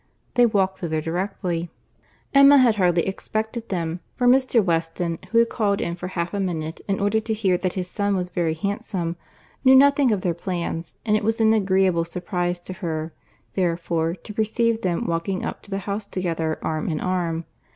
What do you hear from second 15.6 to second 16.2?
to the house